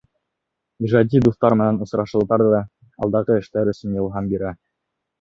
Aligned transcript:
Ижади 0.87 1.19
дуҫтары 1.27 1.59
менән 1.61 1.79
осрашыуҙар 1.87 2.47
ҙа 2.55 2.65
алдағы 3.05 3.39
эштәр 3.45 3.75
өсөн 3.79 3.97
илһам 4.03 4.35
бирә. 4.37 4.61